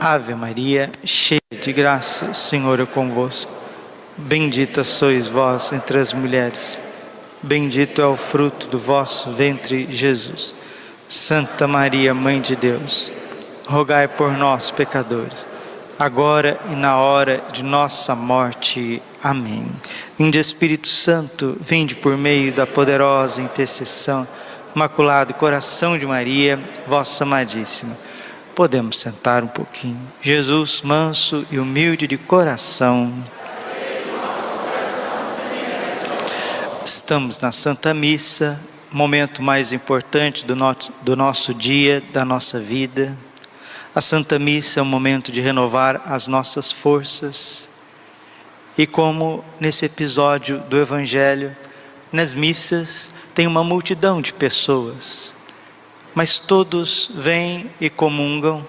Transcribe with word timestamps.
Ave 0.00 0.32
Maria, 0.32 0.92
cheia 1.02 1.40
de 1.60 1.72
graça, 1.72 2.26
o 2.26 2.34
Senhor 2.34 2.78
é 2.78 2.86
convosco. 2.86 3.50
Bendita 4.16 4.84
sois 4.84 5.26
vós 5.26 5.72
entre 5.72 5.98
as 5.98 6.14
mulheres. 6.14 6.80
Bendito 7.42 8.00
é 8.00 8.06
o 8.06 8.16
fruto 8.16 8.68
do 8.68 8.78
vosso 8.78 9.32
ventre, 9.32 9.88
Jesus. 9.90 10.54
Santa 11.08 11.66
Maria, 11.66 12.14
Mãe 12.14 12.40
de 12.40 12.54
Deus, 12.54 13.10
rogai 13.66 14.06
por 14.06 14.30
nós, 14.34 14.70
pecadores, 14.70 15.44
agora 15.98 16.60
e 16.70 16.76
na 16.76 16.98
hora 16.98 17.42
de 17.52 17.64
nossa 17.64 18.14
morte. 18.14 19.02
Amém. 19.20 19.66
Vinde 20.16 20.38
Espírito 20.38 20.86
Santo, 20.86 21.56
vinde 21.60 21.96
por 21.96 22.16
meio 22.16 22.52
da 22.52 22.68
poderosa 22.68 23.42
intercessão, 23.42 24.28
Imaculado 24.76 25.34
Coração 25.34 25.98
de 25.98 26.06
Maria, 26.06 26.56
vossa 26.86 27.24
amadíssima 27.24 27.96
Podemos 28.58 28.98
sentar 28.98 29.44
um 29.44 29.46
pouquinho. 29.46 30.00
Jesus, 30.20 30.82
manso 30.82 31.46
e 31.48 31.60
humilde 31.60 32.08
de 32.08 32.18
coração. 32.18 33.14
Estamos 36.84 37.38
na 37.38 37.52
Santa 37.52 37.94
Missa, 37.94 38.60
momento 38.90 39.44
mais 39.44 39.72
importante 39.72 40.44
do 40.44 40.56
nosso, 40.56 40.92
do 41.02 41.14
nosso 41.14 41.54
dia, 41.54 42.02
da 42.12 42.24
nossa 42.24 42.58
vida. 42.58 43.16
A 43.94 44.00
Santa 44.00 44.40
Missa 44.40 44.80
é 44.80 44.82
um 44.82 44.86
momento 44.86 45.30
de 45.30 45.40
renovar 45.40 46.02
as 46.04 46.26
nossas 46.26 46.72
forças. 46.72 47.68
E 48.76 48.88
como 48.88 49.44
nesse 49.60 49.86
episódio 49.86 50.58
do 50.68 50.80
Evangelho, 50.80 51.56
nas 52.10 52.32
missas 52.32 53.14
tem 53.32 53.46
uma 53.46 53.62
multidão 53.62 54.20
de 54.20 54.32
pessoas 54.32 55.37
mas 56.18 56.40
todos 56.40 57.08
vêm 57.14 57.70
e 57.80 57.88
comungam. 57.88 58.66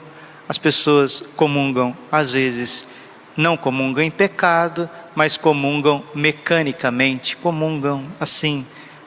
As 0.48 0.60
pessoas 0.60 1.20
comungam, 1.36 1.98
às 2.12 2.32
vezes, 2.32 2.86
não 3.36 3.58
comungam 3.58 4.04
em 4.04 4.12
pecado, 4.12 4.88
mas 5.16 5.36
comungam 5.36 6.04
mecanicamente, 6.14 7.36
comungam 7.36 8.06
assim, 8.20 8.64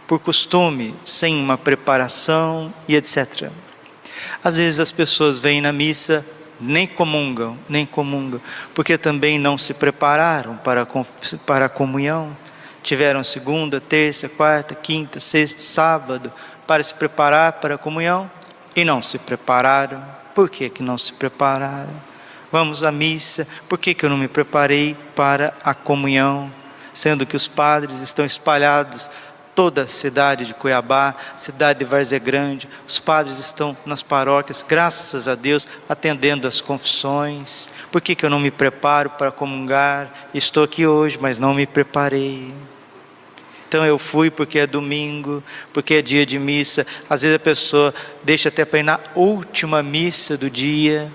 por 0.09 0.19
costume, 0.19 0.93
sem 1.05 1.37
uma 1.37 1.57
preparação 1.57 2.75
e 2.89 2.97
etc. 2.97 3.49
Às 4.43 4.57
vezes 4.57 4.81
as 4.81 4.91
pessoas 4.91 5.39
vêm 5.39 5.61
na 5.61 5.73
missa, 5.73 6.27
nem 6.61 6.85
comungam, 6.85 7.57
nem 7.69 7.87
comungam, 7.87 8.41
porque 8.75 8.99
também 8.99 9.39
não 9.39 9.57
se 9.57 9.73
prepararam 9.73 10.57
para, 10.57 10.85
para 11.47 11.67
a 11.67 11.69
comunhão. 11.69 12.37
Tiveram 12.83 13.23
segunda, 13.23 13.81
terça, 13.81 14.29
quarta, 14.29 14.75
quinta, 14.75 15.21
sexta, 15.21 15.63
sábado, 15.63 16.33
para 16.73 16.83
se 16.83 16.95
preparar 16.95 17.53
para 17.53 17.75
a 17.75 17.79
comunhão 17.79 18.31
e 18.75 18.83
não 18.83 19.03
se 19.03 19.19
prepararam. 19.19 20.03
Por 20.35 20.49
que, 20.49 20.71
que 20.71 20.83
não 20.83 20.97
se 20.97 21.13
prepararam? 21.13 21.93
Vamos 22.51 22.83
à 22.83 22.91
missa, 22.91 23.47
por 23.69 23.79
que, 23.79 23.93
que 23.93 24.07
eu 24.07 24.09
não 24.09 24.17
me 24.17 24.27
preparei 24.27 24.97
para 25.15 25.53
a 25.63 25.75
comunhão? 25.75 26.51
Sendo 26.95 27.27
que 27.27 27.37
os 27.37 27.47
padres 27.47 28.01
estão 28.01 28.25
espalhados 28.25 29.11
toda 29.55 29.83
a 29.83 29.87
cidade 29.87 30.47
de 30.47 30.55
Cuiabá, 30.55 31.15
cidade 31.37 31.81
de 31.81 31.85
Várzea 31.85 32.19
Grande, 32.19 32.67
os 32.89 32.99
padres 32.99 33.39
estão 33.39 33.77
nas 33.85 34.03
paróquias, 34.03 34.65
graças 34.67 35.29
a 35.29 35.35
Deus, 35.35 35.69
atendendo 35.91 36.49
as 36.49 36.63
confissões. 36.63 37.69
Por 37.91 38.01
que, 38.01 38.15
que 38.15 38.25
eu 38.25 38.31
não 38.31 38.41
me 38.41 38.51
preparo 38.51 39.11
para 39.11 39.31
comungar? 39.31 40.11
Estou 40.33 40.65
aqui 40.65 40.87
hoje, 40.87 41.19
mas 41.21 41.39
não 41.39 41.53
me 41.53 41.67
preparei. 41.67 42.51
Então 43.73 43.87
eu 43.87 43.99
fui 43.99 44.31
porque 44.31 44.59
é 44.59 44.67
domingo, 44.67 45.43
porque 45.73 45.95
é 45.95 46.03
dia 46.03 46.27
de 46.27 46.39
missa. 46.39 46.87
Às 47.09 47.23
vezes 47.23 47.35
a 47.35 47.39
pessoa 47.39 47.95
deixa 48.23 48.51
até 48.51 48.67
para 48.67 48.81
ir 48.81 48.83
na 48.83 49.01
última 49.15 49.83
missa 49.83 50.37
do 50.37 50.51
dia, 50.51 51.11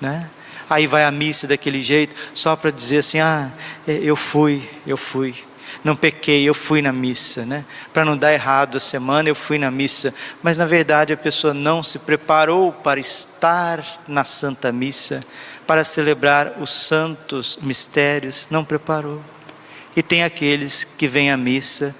né? 0.00 0.30
Aí 0.70 0.86
vai 0.86 1.02
a 1.02 1.10
missa 1.10 1.48
daquele 1.48 1.82
jeito, 1.82 2.14
só 2.32 2.54
para 2.54 2.70
dizer 2.70 2.98
assim: 2.98 3.18
ah, 3.18 3.50
é, 3.88 3.98
eu 4.00 4.14
fui, 4.14 4.70
eu 4.86 4.96
fui. 4.96 5.34
Não 5.82 5.96
pequei, 5.96 6.48
eu 6.48 6.54
fui 6.54 6.80
na 6.80 6.92
missa, 6.92 7.44
né? 7.44 7.64
Para 7.92 8.04
não 8.04 8.16
dar 8.16 8.32
errado 8.32 8.76
a 8.76 8.80
semana, 8.80 9.28
eu 9.28 9.34
fui 9.34 9.58
na 9.58 9.68
missa. 9.68 10.14
Mas 10.40 10.56
na 10.56 10.64
verdade 10.64 11.12
a 11.12 11.16
pessoa 11.16 11.52
não 11.52 11.82
se 11.82 11.98
preparou 11.98 12.70
para 12.70 13.00
estar 13.00 13.84
na 14.06 14.24
Santa 14.24 14.70
Missa, 14.70 15.24
para 15.66 15.82
celebrar 15.82 16.52
os 16.60 16.70
santos 16.70 17.58
mistérios, 17.60 18.46
não 18.48 18.64
preparou. 18.64 19.20
E 19.96 20.02
tem 20.02 20.22
aqueles 20.22 20.84
que 20.84 21.08
vêm 21.08 21.30
à 21.30 21.38
missa, 21.38 21.96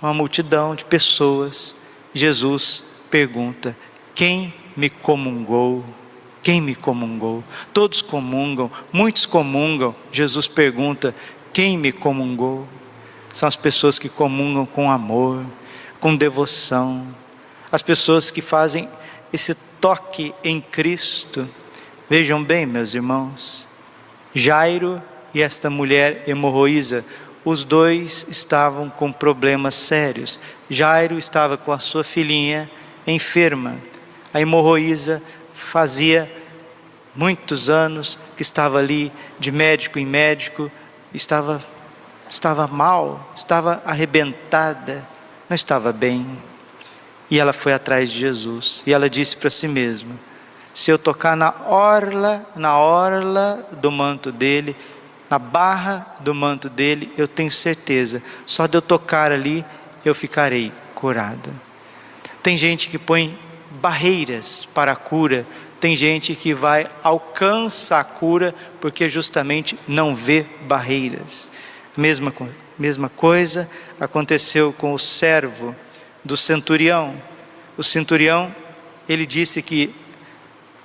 uma 0.00 0.14
multidão 0.14 0.76
de 0.76 0.84
pessoas. 0.84 1.74
Jesus 2.14 2.84
pergunta: 3.10 3.76
Quem 4.14 4.54
me 4.76 4.88
comungou? 4.88 5.84
Quem 6.44 6.60
me 6.60 6.76
comungou? 6.76 7.42
Todos 7.72 8.00
comungam, 8.00 8.70
muitos 8.92 9.26
comungam. 9.26 9.96
Jesus 10.12 10.46
pergunta: 10.46 11.12
Quem 11.52 11.76
me 11.76 11.90
comungou? 11.90 12.68
São 13.32 13.48
as 13.48 13.56
pessoas 13.56 13.98
que 13.98 14.08
comungam 14.08 14.64
com 14.64 14.88
amor, 14.88 15.44
com 15.98 16.14
devoção, 16.14 17.04
as 17.72 17.82
pessoas 17.82 18.30
que 18.30 18.40
fazem 18.40 18.88
esse 19.32 19.56
toque 19.80 20.32
em 20.44 20.60
Cristo. 20.60 21.48
Vejam 22.08 22.44
bem, 22.44 22.64
meus 22.64 22.94
irmãos, 22.94 23.66
Jairo 24.32 25.02
e 25.34 25.42
esta 25.42 25.68
mulher 25.68 26.22
hemorroísa 26.28 27.04
os 27.44 27.64
dois 27.64 28.26
estavam 28.28 28.88
com 28.88 29.12
problemas 29.12 29.74
sérios. 29.74 30.40
Jairo 30.70 31.18
estava 31.18 31.56
com 31.56 31.72
a 31.72 31.78
sua 31.78 32.02
filhinha 32.02 32.70
enferma. 33.06 33.76
A 34.32 34.40
hemorroísa 34.40 35.22
fazia 35.52 36.30
muitos 37.14 37.68
anos 37.68 38.18
que 38.36 38.42
estava 38.42 38.78
ali 38.78 39.12
de 39.38 39.52
médico 39.52 39.98
em 39.98 40.06
médico, 40.06 40.70
estava 41.12 41.62
estava 42.28 42.66
mal, 42.66 43.32
estava 43.36 43.82
arrebentada, 43.84 45.06
não 45.48 45.54
estava 45.54 45.92
bem. 45.92 46.26
E 47.30 47.38
ela 47.38 47.52
foi 47.52 47.72
atrás 47.72 48.10
de 48.10 48.18
Jesus 48.18 48.82
e 48.86 48.92
ela 48.92 49.08
disse 49.08 49.36
para 49.36 49.50
si 49.50 49.68
mesma: 49.68 50.14
se 50.72 50.90
eu 50.90 50.98
tocar 50.98 51.36
na 51.36 51.54
orla, 51.66 52.44
na 52.56 52.78
orla 52.78 53.66
do 53.80 53.92
manto 53.92 54.32
dele, 54.32 54.76
na 55.30 55.38
barra 55.38 56.14
do 56.20 56.34
manto 56.34 56.68
dele, 56.68 57.12
eu 57.16 57.26
tenho 57.26 57.50
certeza, 57.50 58.22
só 58.46 58.66
de 58.66 58.76
eu 58.76 58.82
tocar 58.82 59.32
ali, 59.32 59.64
eu 60.04 60.14
ficarei 60.14 60.72
curada. 60.94 61.50
Tem 62.42 62.56
gente 62.56 62.88
que 62.88 62.98
põe 62.98 63.38
barreiras 63.80 64.64
para 64.64 64.92
a 64.92 64.96
cura, 64.96 65.46
tem 65.80 65.96
gente 65.96 66.34
que 66.34 66.54
vai 66.54 66.86
alcança 67.02 67.98
a 67.98 68.04
cura 68.04 68.54
porque 68.80 69.08
justamente 69.08 69.78
não 69.86 70.14
vê 70.14 70.46
barreiras. 70.62 71.50
Mesma, 71.96 72.32
mesma 72.78 73.08
coisa 73.08 73.68
aconteceu 74.00 74.72
com 74.72 74.94
o 74.94 74.98
servo 74.98 75.74
do 76.24 76.36
centurião. 76.36 77.14
O 77.76 77.82
centurião, 77.82 78.54
ele 79.08 79.26
disse 79.26 79.62
que 79.62 79.94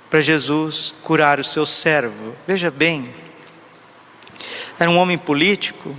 para 0.10 0.22
Jesus 0.22 0.94
curar 1.04 1.40
o 1.40 1.44
seu 1.44 1.66
servo. 1.66 2.36
Veja 2.48 2.72
bem, 2.72 3.14
era 4.79 4.90
um 4.90 4.97
homem 4.97 5.17
político, 5.17 5.94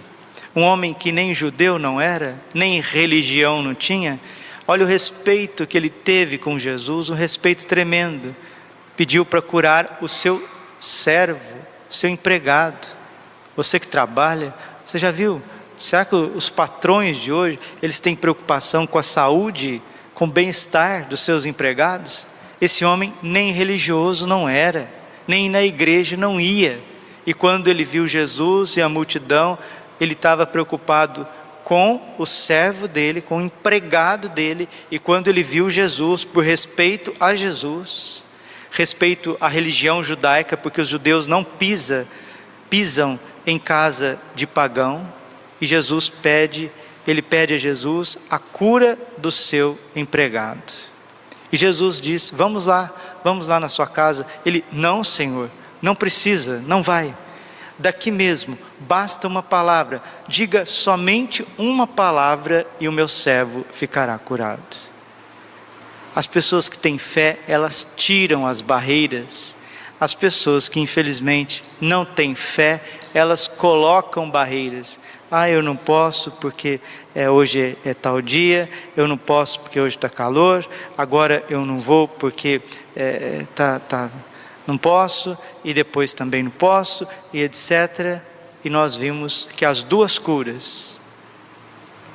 um 0.57 0.63
homem 0.63 0.95
que 0.95 1.13
nem 1.13 1.35
judeu 1.35 1.79
não 1.79 2.01
era, 2.01 2.35
nem 2.55 2.81
religião 2.81 3.63
não 3.63 3.75
tinha. 3.75 4.19
Olha 4.67 4.85
o 4.85 4.89
respeito 4.89 5.67
que 5.67 5.77
ele 5.77 5.91
teve 5.91 6.39
com 6.39 6.59
Jesus, 6.59 7.11
um 7.11 7.15
respeito 7.15 7.67
tremendo. 7.67 8.35
Pediu 8.97 9.25
para 9.25 9.43
curar 9.43 9.99
o 10.01 10.09
seu 10.09 10.43
servo, 10.81 11.41
seu 11.91 12.09
empregado. 12.09 12.89
Você 13.55 13.79
que 13.79 13.87
trabalha, 13.87 14.55
você 14.85 14.99
já 14.99 15.11
viu? 15.11 15.43
Será 15.79 16.05
que 16.05 16.15
os 16.15 16.49
patrões 16.49 17.19
de 17.19 17.31
hoje, 17.31 17.59
eles 17.83 18.01
têm 18.01 18.17
preocupação 18.17 18.87
com 18.87 18.99
a 18.99 19.03
saúde, 19.03 19.83
com 20.15 20.25
o 20.25 20.31
bem-estar 20.31 21.07
dos 21.07 21.21
seus 21.21 21.45
empregados? 21.45 22.27
Esse 22.61 22.85
homem 22.85 23.13
nem 23.23 23.53
religioso 23.53 24.27
não 24.27 24.49
era, 24.49 24.91
nem 25.29 25.51
na 25.51 25.63
igreja 25.63 26.17
não 26.17 26.41
ia 26.41 26.90
e 27.27 27.35
quando 27.35 27.69
ele 27.69 27.85
viu 27.85 28.09
Jesus 28.09 28.77
e 28.77 28.83
a 28.83 28.89
multidão, 28.89 29.59
ele 30.01 30.13
estava 30.13 30.47
preocupado 30.47 31.27
com 31.65 32.15
o 32.19 32.27
servo 32.27 32.89
dele, 32.89 33.21
com 33.21 33.39
o 33.39 33.41
empregado 33.41 34.29
dele, 34.29 34.69
e 34.91 34.99
quando 34.99 35.29
ele 35.29 35.43
viu 35.43 35.71
Jesus, 35.71 36.25
por 36.25 36.43
respeito 36.43 37.15
a 37.21 37.35
Jesus, 37.35 38.25
respeito 38.71 39.37
à 39.41 39.49
religião 39.49 40.03
judaica, 40.03 40.57
porque 40.57 40.81
os 40.81 40.89
judeus 40.89 41.27
não 41.27 41.45
pisa, 41.45 42.09
pisam 42.69 43.21
em 43.47 43.59
casa 43.59 44.19
de 44.35 44.47
pagão, 44.47 45.07
e 45.61 45.67
Jesus 45.67 46.09
pede, 46.09 46.73
ele 47.07 47.23
pede 47.23 47.55
a 47.55 47.59
Jesus 47.59 48.19
a 48.29 48.39
cura 48.39 48.99
do 49.19 49.31
seu 49.31 49.79
empregado. 49.95 50.73
E 51.53 51.57
Jesus 51.57 52.01
diz: 52.01 52.33
"Vamos 52.35 52.67
lá, 52.67 52.93
vamos 53.23 53.47
lá 53.47 53.61
na 53.61 53.69
sua 53.69 53.87
casa". 53.87 54.27
Ele: 54.45 54.65
"Não, 54.73 55.05
Senhor, 55.05 55.51
não 55.81 55.95
precisa, 55.95 56.63
não 56.67 56.83
vai. 56.83 57.15
Daqui 57.79 58.11
mesmo, 58.11 58.59
basta 58.81 59.27
uma 59.27 59.43
palavra. 59.43 60.03
Diga 60.29 60.67
somente 60.67 61.47
uma 61.57 61.87
palavra 61.87 62.67
e 62.79 62.87
o 62.87 62.93
meu 62.93 63.09
servo 63.09 63.65
ficará 63.73 64.19
curado. 64.19 64.91
As 66.15 66.27
pessoas 66.27 66.69
que 66.69 66.77
têm 66.77 66.99
fé, 66.99 67.39
elas 67.47 67.87
tiram 67.97 68.47
as 68.47 68.61
barreiras 68.61 69.57
As 70.01 70.15
pessoas 70.15 70.69
que 70.69 70.81
infelizmente 70.81 71.63
não 71.81 72.05
têm 72.05 72.35
fé, 72.35 72.83
elas 73.15 73.47
colocam 73.47 74.31
barreiras. 74.31 74.99
Ah, 75.31 75.49
eu 75.49 75.63
não 75.63 75.77
posso 75.77 76.31
porque 76.33 76.81
é, 77.15 77.31
hoje 77.31 77.77
é, 77.85 77.91
é, 77.91 77.95
tal 77.95 78.21
dia, 78.21 78.69
eu 78.97 79.07
não 79.07 79.17
posso 79.17 79.61
porque 79.61 79.79
hoje 79.79 79.97
está 79.97 80.09
calor, 80.09 80.69
agora 80.99 81.45
eu 81.49 81.65
não 81.65 81.79
vou 81.79 82.09
porque 82.09 82.61
é, 82.97 83.47
tá, 83.55 83.79
tá, 83.79 84.11
não 84.71 84.79
posso, 84.79 85.37
e 85.65 85.75
depois 85.75 86.15
também 86.15 86.43
não 86.43 86.51
posso, 86.51 87.07
e 87.33 87.43
etc. 87.43 88.21
E 88.65 88.71
nós 88.71 88.97
vimos 88.97 89.49
que 89.57 89.65
as 89.65 89.83
duas 89.83 90.19
curas 90.19 91.01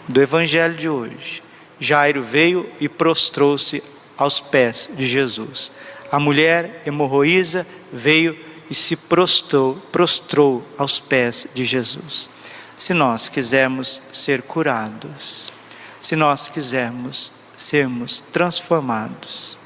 do 0.07 0.22
Evangelho 0.22 0.75
de 0.75 0.88
hoje, 0.88 1.44
Jairo 1.80 2.24
veio 2.24 2.69
e 2.80 2.88
prostrou-se 2.88 3.84
aos 4.18 4.40
pés 4.40 4.90
de 4.94 5.06
Jesus. 5.06 5.72
A 6.12 6.19
mulher 6.19 6.81
hemorroísa 6.86 7.68
veio 7.92 8.38
e 8.69 8.75
se 8.75 8.96
prostrou, 8.96 9.75
prostrou 9.92 10.66
aos 10.78 11.00
pés 11.00 11.48
de 11.54 11.66
Jesus. 11.66 12.30
Se 12.78 12.94
nós 12.94 13.28
quisermos 13.28 14.02
ser 14.12 14.42
curados, 14.42 15.52
se 16.00 16.16
nós 16.16 16.48
quisermos 16.48 17.34
sermos 17.57 18.22
transformados, 18.22 19.57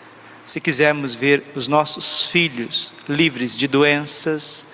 se 0.49 0.59
quisermos 0.59 1.13
ver 1.13 1.43
os 1.53 1.67
nossos 1.67 2.25
filhos 2.25 2.91
livres 3.07 3.55
de 3.55 3.67
doenças, 3.67 4.65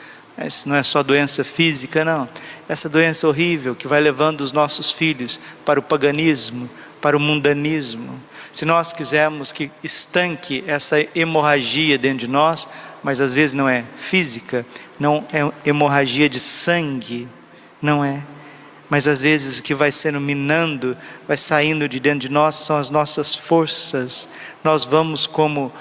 isso 0.47 0.69
não 0.69 0.75
é 0.77 0.81
só 0.81 1.03
doença 1.03 1.43
física, 1.43 2.05
não, 2.05 2.29
essa 2.69 2.87
doença 2.87 3.27
horrível 3.27 3.75
que 3.75 3.85
vai 3.85 3.99
levando 3.99 4.39
os 4.39 4.53
nossos 4.53 4.89
filhos 4.89 5.37
para 5.65 5.77
o 5.77 5.83
paganismo, 5.83 6.69
para 7.01 7.17
o 7.17 7.19
mundanismo, 7.19 8.17
se 8.53 8.63
nós 8.63 8.93
quisermos 8.93 9.51
que 9.51 9.69
estanque 9.83 10.63
essa 10.65 10.95
hemorragia 11.13 11.97
dentro 11.97 12.19
de 12.19 12.29
nós, 12.29 12.65
mas 13.03 13.19
às 13.19 13.33
vezes 13.33 13.53
não 13.53 13.67
é 13.67 13.83
física, 13.97 14.65
não 14.97 15.27
é 15.33 15.69
hemorragia 15.69 16.29
de 16.29 16.39
sangue, 16.39 17.27
não 17.81 18.01
é. 18.01 18.23
Mas 18.89 19.07
às 19.07 19.21
vezes 19.21 19.59
o 19.59 19.63
que 19.63 19.73
vai 19.73 19.91
sendo 19.91 20.19
minando, 20.19 20.95
vai 21.27 21.37
saindo 21.37 21.89
de 21.89 21.99
dentro 21.99 22.19
de 22.19 22.29
nós 22.29 22.55
são 22.55 22.77
as 22.77 22.89
nossas 22.89 23.33
forças. 23.33 24.27
Nós 24.63 24.85
vamos 24.85 25.25
como 25.25 25.73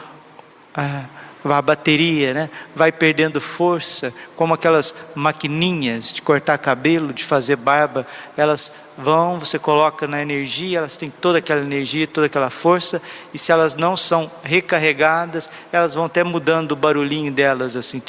ah, 0.75 1.05
a 1.53 1.61
bateria, 1.61 2.33
né? 2.33 2.51
vai 2.75 2.91
perdendo 2.91 3.41
força, 3.41 4.13
como 4.37 4.55
aquelas 4.55 4.95
maquininhas 5.15 6.13
de 6.13 6.23
cortar 6.23 6.57
cabelo, 6.59 7.13
de 7.13 7.23
fazer 7.23 7.57
barba, 7.57 8.07
elas 8.37 8.73
vão, 8.97 9.39
você 9.39 9.59
coloca 9.59 10.07
na 10.07 10.23
energia, 10.23 10.79
elas 10.79 10.97
têm 10.97 11.11
toda 11.11 11.39
aquela 11.39 11.61
energia, 11.61 12.07
toda 12.07 12.27
aquela 12.27 12.51
força, 12.51 13.03
e 13.33 13.39
se 13.39 13.53
elas 13.53 13.75
não 13.75 13.97
são 13.97 14.31
recarregadas, 14.43 15.51
elas 15.73 15.95
vão 15.95 16.05
até 16.05 16.25
mudando 16.25 16.73
o 16.73 16.77
barulhinho 16.77 17.33
delas, 17.33 17.77
assim, 17.77 18.01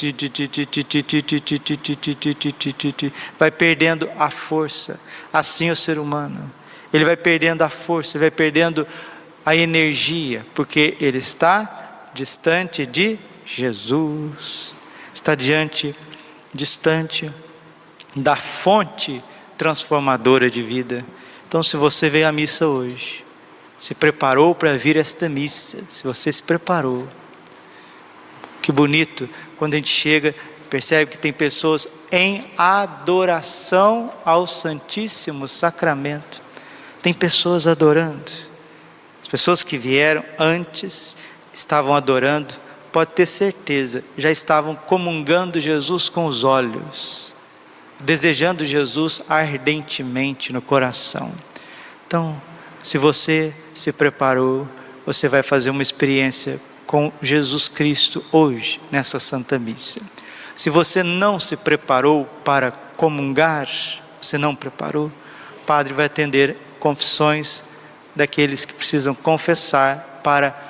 vai 3.38 3.50
perdendo 3.50 4.08
a 4.18 4.30
força. 4.30 4.98
Assim 5.32 5.70
o 5.70 5.76
ser 5.76 5.98
humano, 5.98 6.50
ele 6.92 7.04
vai 7.04 7.16
perdendo 7.16 7.62
a 7.62 7.68
força, 7.68 8.16
ele 8.16 8.22
vai 8.22 8.30
perdendo 8.30 8.86
a 9.44 9.54
energia, 9.54 10.44
porque 10.54 10.96
ele 11.00 11.18
está 11.18 11.85
distante 12.16 12.86
de 12.86 13.18
Jesus, 13.44 14.74
está 15.12 15.34
diante, 15.34 15.94
distante 16.52 17.30
da 18.14 18.36
fonte 18.36 19.22
transformadora 19.58 20.50
de 20.50 20.62
vida. 20.62 21.04
Então, 21.46 21.62
se 21.62 21.76
você 21.76 22.08
veio 22.08 22.26
à 22.26 22.32
missa 22.32 22.66
hoje, 22.66 23.22
se 23.76 23.94
preparou 23.94 24.54
para 24.54 24.76
vir 24.78 24.96
esta 24.96 25.28
missa, 25.28 25.84
se 25.90 26.02
você 26.04 26.32
se 26.32 26.42
preparou, 26.42 27.06
que 28.62 28.72
bonito 28.72 29.28
quando 29.58 29.74
a 29.74 29.76
gente 29.76 29.90
chega, 29.90 30.34
percebe 30.70 31.10
que 31.10 31.18
tem 31.18 31.32
pessoas 31.32 31.86
em 32.10 32.50
adoração 32.56 34.12
ao 34.24 34.46
Santíssimo 34.46 35.46
Sacramento. 35.46 36.42
Tem 37.02 37.12
pessoas 37.12 37.66
adorando. 37.66 38.32
As 39.22 39.28
pessoas 39.28 39.62
que 39.62 39.76
vieram 39.76 40.24
antes 40.38 41.16
estavam 41.56 41.94
adorando, 41.94 42.54
pode 42.92 43.12
ter 43.12 43.26
certeza, 43.26 44.04
já 44.16 44.30
estavam 44.30 44.76
comungando 44.76 45.58
Jesus 45.58 46.08
com 46.10 46.26
os 46.26 46.44
olhos, 46.44 47.32
desejando 47.98 48.66
Jesus 48.66 49.22
ardentemente 49.26 50.52
no 50.52 50.60
coração. 50.60 51.32
Então, 52.06 52.40
se 52.82 52.98
você 52.98 53.54
se 53.74 53.90
preparou, 53.90 54.68
você 55.06 55.28
vai 55.28 55.42
fazer 55.42 55.70
uma 55.70 55.82
experiência 55.82 56.60
com 56.86 57.10
Jesus 57.22 57.68
Cristo 57.68 58.22
hoje, 58.30 58.78
nessa 58.92 59.18
Santa 59.18 59.58
Missa. 59.58 60.00
Se 60.54 60.68
você 60.68 61.02
não 61.02 61.40
se 61.40 61.56
preparou 61.56 62.26
para 62.44 62.70
comungar, 62.70 63.68
você 64.20 64.36
não 64.36 64.54
preparou, 64.54 65.06
o 65.06 65.64
Padre 65.66 65.94
vai 65.94 66.04
atender 66.04 66.56
confissões 66.78 67.64
daqueles 68.14 68.64
que 68.64 68.74
precisam 68.74 69.14
confessar 69.14 70.20
para 70.22 70.65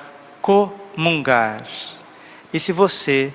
comungar. 0.46 1.66
E 2.52 2.60
se 2.60 2.70
você 2.70 3.34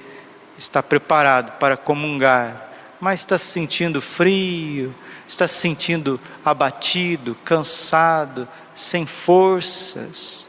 está 0.58 0.82
preparado 0.82 1.58
para 1.60 1.76
comungar, 1.76 2.72
mas 3.02 3.20
está 3.20 3.38
se 3.38 3.48
sentindo 3.48 4.02
frio, 4.02 4.96
está 5.28 5.46
se 5.46 5.56
sentindo 5.56 6.18
abatido, 6.46 7.36
cansado, 7.44 8.48
sem 8.74 9.06
forças, 9.06 10.48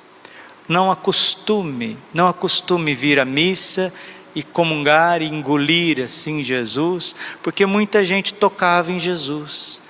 não 0.68 0.88
acostume, 0.88 1.98
não 2.14 2.28
acostume 2.28 2.94
vir 2.94 3.18
à 3.18 3.24
missa 3.24 3.92
e 4.32 4.44
comungar 4.44 5.20
e 5.20 5.26
engolir 5.26 6.04
assim 6.04 6.44
Jesus, 6.44 7.16
porque 7.42 7.66
muita 7.66 8.04
gente 8.04 8.32
tocava 8.32 8.92
em 8.92 9.00
Jesus, 9.00 9.80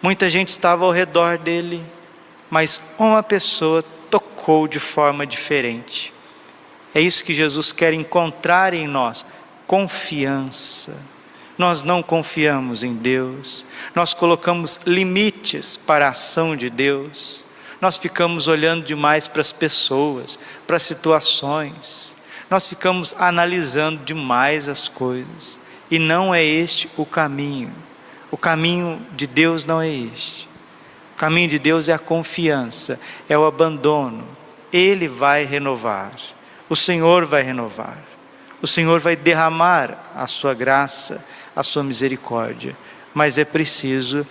muita 0.00 0.30
gente 0.30 0.48
estava 0.48 0.86
ao 0.86 0.90
redor 0.90 1.36
dele, 1.36 1.84
mas 2.48 2.80
uma 2.98 3.22
pessoa 3.22 3.84
tocou 4.10 4.68
de 4.68 4.78
forma 4.78 5.26
diferente. 5.26 6.12
É 6.94 7.00
isso 7.00 7.24
que 7.24 7.34
Jesus 7.34 7.72
quer 7.72 7.92
encontrar 7.92 8.74
em 8.74 8.86
nós: 8.86 9.24
confiança. 9.66 10.96
Nós 11.56 11.82
não 11.82 12.04
confiamos 12.04 12.84
em 12.84 12.94
Deus, 12.94 13.66
nós 13.92 14.14
colocamos 14.14 14.78
limites 14.86 15.76
para 15.76 16.06
a 16.06 16.10
ação 16.10 16.54
de 16.54 16.70
Deus, 16.70 17.44
nós 17.80 17.96
ficamos 17.96 18.46
olhando 18.46 18.84
demais 18.84 19.26
para 19.26 19.40
as 19.40 19.50
pessoas, 19.50 20.38
para 20.68 20.76
as 20.76 20.84
situações, 20.84 22.14
nós 22.48 22.68
ficamos 22.68 23.12
analisando 23.18 24.04
demais 24.04 24.68
as 24.68 24.86
coisas, 24.86 25.58
e 25.90 25.98
não 25.98 26.32
é 26.32 26.44
este 26.44 26.88
o 26.96 27.04
caminho. 27.04 27.72
O 28.30 28.36
caminho 28.36 29.04
de 29.16 29.26
Deus 29.26 29.64
não 29.64 29.80
é 29.80 29.88
este. 29.88 30.47
O 31.18 31.26
caminho 31.26 31.48
de 31.48 31.58
Deus 31.58 31.88
é 31.88 31.92
a 31.92 31.98
confiança, 31.98 32.96
é 33.28 33.36
o 33.36 33.44
abandono. 33.44 34.24
Ele 34.72 35.08
vai 35.08 35.44
renovar. 35.44 36.12
O 36.68 36.76
Senhor 36.76 37.24
vai 37.24 37.42
renovar. 37.42 38.04
O 38.62 38.68
Senhor 38.68 39.00
vai 39.00 39.16
derramar 39.16 40.12
a 40.14 40.28
sua 40.28 40.54
graça, 40.54 41.26
a 41.56 41.64
sua 41.64 41.82
misericórdia. 41.82 42.76
Mas 43.12 43.36
é 43.36 43.44
preciso 43.44 44.24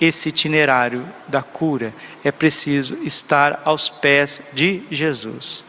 esse 0.00 0.30
itinerário 0.30 1.06
da 1.28 1.42
cura, 1.42 1.92
é 2.24 2.32
preciso 2.32 2.96
estar 3.02 3.60
aos 3.62 3.90
pés 3.90 4.40
de 4.54 4.84
Jesus. 4.90 5.66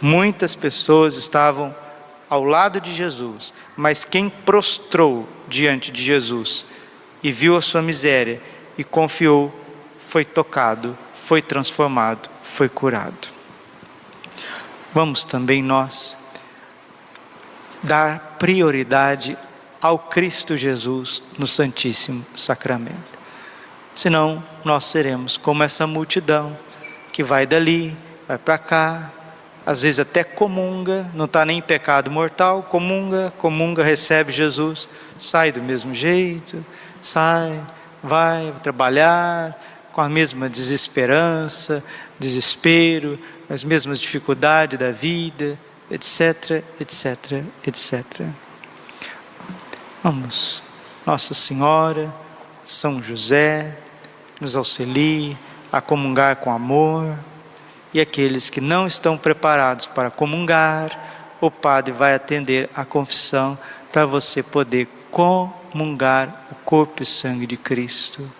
Muitas 0.00 0.54
pessoas 0.54 1.16
estavam 1.16 1.74
ao 2.30 2.44
lado 2.44 2.80
de 2.80 2.94
Jesus, 2.94 3.52
mas 3.76 4.04
quem 4.04 4.28
prostrou 4.30 5.28
diante 5.48 5.90
de 5.90 6.04
Jesus 6.04 6.66
e 7.20 7.32
viu 7.32 7.56
a 7.56 7.60
sua 7.60 7.82
miséria 7.82 8.40
e 8.78 8.84
confiou 8.84 9.52
foi 10.12 10.26
tocado, 10.26 10.96
foi 11.14 11.40
transformado, 11.40 12.28
foi 12.44 12.68
curado. 12.68 13.28
Vamos 14.92 15.24
também 15.24 15.62
nós 15.62 16.18
dar 17.82 18.36
prioridade 18.38 19.38
ao 19.80 19.98
Cristo 19.98 20.54
Jesus 20.54 21.22
no 21.38 21.46
Santíssimo 21.46 22.26
Sacramento. 22.36 23.18
Senão, 23.94 24.44
nós 24.62 24.84
seremos 24.84 25.38
como 25.38 25.62
essa 25.62 25.86
multidão 25.86 26.58
que 27.10 27.24
vai 27.24 27.46
dali, 27.46 27.96
vai 28.28 28.36
para 28.36 28.58
cá, 28.58 29.10
às 29.64 29.80
vezes 29.80 30.00
até 30.00 30.22
comunga, 30.22 31.10
não 31.14 31.24
está 31.24 31.42
nem 31.46 31.56
em 31.56 31.62
pecado 31.62 32.10
mortal, 32.10 32.64
comunga, 32.64 33.32
comunga, 33.38 33.82
recebe 33.82 34.30
Jesus, 34.30 34.86
sai 35.18 35.50
do 35.50 35.62
mesmo 35.62 35.94
jeito, 35.94 36.62
sai, 37.00 37.58
vai 38.02 38.52
trabalhar, 38.62 39.71
com 39.92 40.00
a 40.00 40.08
mesma 40.08 40.48
desesperança, 40.48 41.84
desespero, 42.18 43.18
as 43.48 43.62
mesmas 43.62 44.00
dificuldades 44.00 44.78
da 44.78 44.90
vida, 44.90 45.58
etc, 45.90 46.64
etc, 46.80 47.44
etc. 47.66 48.26
Vamos, 50.02 50.62
Nossa 51.06 51.34
Senhora, 51.34 52.12
São 52.64 53.02
José, 53.02 53.78
nos 54.40 54.56
auxilie 54.56 55.36
a 55.70 55.80
comungar 55.80 56.36
com 56.36 56.50
amor, 56.50 57.16
e 57.94 58.00
aqueles 58.00 58.48
que 58.48 58.60
não 58.60 58.86
estão 58.86 59.18
preparados 59.18 59.86
para 59.86 60.10
comungar, 60.10 61.36
o 61.40 61.50
padre 61.50 61.92
vai 61.92 62.14
atender 62.14 62.70
a 62.74 62.84
confissão 62.84 63.58
para 63.92 64.06
você 64.06 64.42
poder 64.42 64.88
comungar 65.10 66.46
o 66.50 66.54
corpo 66.64 67.02
e 67.02 67.06
sangue 67.06 67.46
de 67.46 67.56
Cristo. 67.56 68.30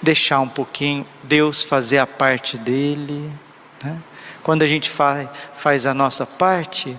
Deixar 0.00 0.40
um 0.40 0.48
pouquinho 0.48 1.06
Deus 1.22 1.64
fazer 1.64 1.98
a 1.98 2.06
parte 2.06 2.56
dele. 2.56 3.32
Né? 3.82 3.98
Quando 4.42 4.62
a 4.62 4.66
gente 4.66 4.88
faz, 4.88 5.28
faz 5.54 5.86
a 5.86 5.92
nossa 5.92 6.24
parte, 6.24 6.96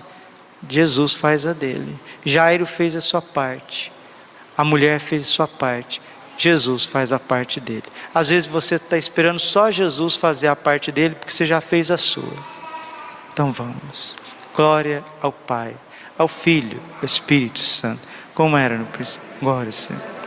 Jesus 0.68 1.14
faz 1.14 1.46
a 1.46 1.52
dele. 1.52 1.98
Jairo 2.24 2.66
fez 2.66 2.94
a 2.94 3.00
sua 3.00 3.22
parte. 3.22 3.92
A 4.56 4.64
mulher 4.64 5.00
fez 5.00 5.22
a 5.22 5.32
sua 5.32 5.48
parte. 5.48 6.00
Jesus 6.36 6.84
faz 6.84 7.12
a 7.12 7.18
parte 7.18 7.60
dele. 7.60 7.84
Às 8.14 8.30
vezes 8.30 8.48
você 8.48 8.76
está 8.76 8.96
esperando 8.96 9.38
só 9.38 9.70
Jesus 9.70 10.16
fazer 10.16 10.48
a 10.48 10.56
parte 10.56 10.90
dele, 10.90 11.14
porque 11.14 11.32
você 11.32 11.44
já 11.44 11.60
fez 11.60 11.90
a 11.90 11.98
sua. 11.98 12.32
Então 13.32 13.52
vamos. 13.52 14.16
Glória 14.54 15.04
ao 15.20 15.32
Pai, 15.32 15.74
ao 16.16 16.28
Filho, 16.28 16.80
ao 16.98 17.04
Espírito 17.04 17.58
Santo, 17.58 18.00
como 18.34 18.56
era 18.56 18.76
no 18.76 18.86
princípio. 18.86 19.28
Glória, 19.40 19.72
Senhor. 19.72 20.19